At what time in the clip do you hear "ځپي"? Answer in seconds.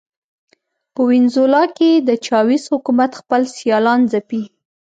4.11-4.43